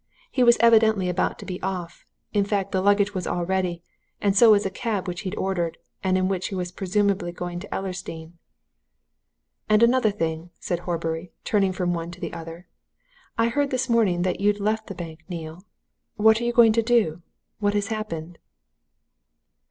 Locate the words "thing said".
10.09-10.79